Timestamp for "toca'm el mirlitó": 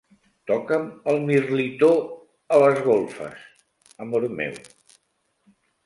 0.51-1.91